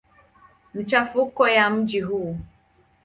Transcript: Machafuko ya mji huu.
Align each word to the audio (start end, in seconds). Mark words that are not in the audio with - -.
Machafuko 0.73 1.47
ya 1.47 1.69
mji 1.69 2.01
huu. 2.01 2.37